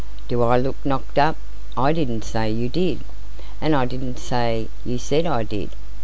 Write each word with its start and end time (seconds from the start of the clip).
"Do 0.29 0.41
I 0.41 0.57
look 0.57 0.77
knocked 0.83 1.19
up?" 1.19 1.37
"I 1.77 1.93
didn't 1.93 2.23
say 2.23 2.49
you 2.49 2.69
did." 2.69 3.01
"And 3.61 3.75
I 3.75 3.85
didn't 3.85 4.17
say 4.17 4.67
you 4.83 4.97
said 4.97 5.27
I 5.27 5.43
did.... 5.43 5.69